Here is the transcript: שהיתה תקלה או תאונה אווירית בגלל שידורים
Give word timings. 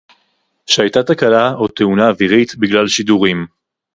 שהיתה 0.67 1.03
תקלה 1.03 1.53
או 1.53 1.67
תאונה 1.67 2.09
אווירית 2.09 2.55
בגלל 2.55 2.87
שידורים 2.87 3.47